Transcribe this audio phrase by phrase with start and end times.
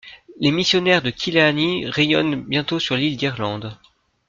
[0.39, 3.77] Les missionnaires de Killeany rayonnent bientôt sur l’île d’Irlande.